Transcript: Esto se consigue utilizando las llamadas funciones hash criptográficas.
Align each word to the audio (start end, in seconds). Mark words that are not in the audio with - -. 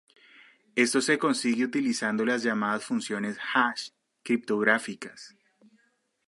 Esto 0.75 0.99
se 0.99 1.19
consigue 1.19 1.63
utilizando 1.65 2.25
las 2.25 2.41
llamadas 2.41 2.83
funciones 2.83 3.37
hash 3.53 3.89
criptográficas. 4.23 5.35